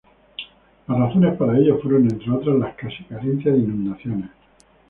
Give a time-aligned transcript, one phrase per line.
[0.87, 4.31] Las razones para ello fueron entre otras, la casi carencia de inundaciones.